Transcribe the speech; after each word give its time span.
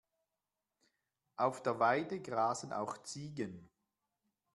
Auf 1.37 1.61
der 1.61 1.77
Weide 1.79 2.19
grasen 2.19 2.73
auch 2.73 3.03
Ziegen. 3.03 3.69